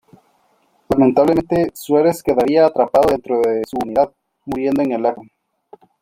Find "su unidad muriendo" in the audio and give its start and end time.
3.69-4.81